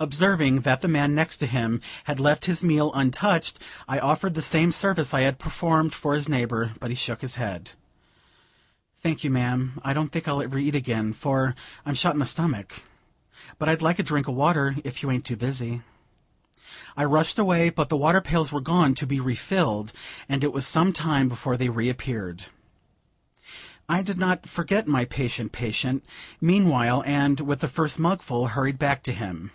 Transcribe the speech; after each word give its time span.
Observing 0.00 0.62
that 0.62 0.80
the 0.80 0.88
man 0.88 1.14
next 1.14 1.40
him 1.40 1.80
had 2.02 2.18
left 2.18 2.46
his 2.46 2.64
meal 2.64 2.92
untouched, 2.94 3.60
I 3.86 4.00
offered 4.00 4.34
the 4.34 4.42
same 4.42 4.72
service 4.72 5.14
I 5.14 5.20
had 5.20 5.38
performed 5.38 5.94
for 5.94 6.14
his 6.14 6.28
neighbor, 6.28 6.72
but 6.80 6.90
he 6.90 6.96
shook 6.96 7.20
his 7.20 7.36
head. 7.36 7.70
"Thank 9.00 9.22
you, 9.22 9.30
ma'am; 9.30 9.78
I 9.84 9.92
don't 9.92 10.08
think 10.10 10.26
I'll 10.26 10.42
ever 10.42 10.58
eat 10.58 10.74
again, 10.74 11.12
for 11.12 11.54
I'm 11.86 11.94
shot 11.94 12.14
in 12.14 12.18
the 12.18 12.26
stomach. 12.26 12.82
But 13.56 13.68
I'd 13.68 13.82
like 13.82 14.00
a 14.00 14.02
drink 14.02 14.26
of 14.26 14.34
water, 14.34 14.74
if 14.82 15.00
you 15.00 15.12
aint 15.12 15.24
too 15.24 15.36
busy." 15.36 15.82
I 16.96 17.04
rushed 17.04 17.38
away, 17.38 17.70
but 17.70 17.88
the 17.88 17.96
water 17.96 18.20
pails 18.20 18.50
were 18.50 18.60
gone 18.60 18.94
to 18.96 19.06
be 19.06 19.20
refilled, 19.20 19.92
and 20.28 20.42
it 20.42 20.52
was 20.52 20.66
some 20.66 20.92
time 20.92 21.28
before 21.28 21.56
they 21.56 21.68
reappeared. 21.68 22.46
I 23.88 24.02
did 24.02 24.18
not 24.18 24.48
forget 24.48 24.88
my 24.88 25.04
patient 25.04 25.52
patient, 25.52 26.04
meanwhile, 26.40 27.04
and, 27.06 27.38
with 27.38 27.60
the 27.60 27.68
first 27.68 28.00
mugful, 28.00 28.48
hurried 28.48 28.76
back 28.78 29.04
to 29.04 29.12
him. 29.12 29.52